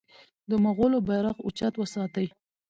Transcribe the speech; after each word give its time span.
د 0.49 0.51
مغولو 0.63 0.97
بیرغ 1.07 1.35
اوچت 1.45 1.73
وساتي. 1.77 2.25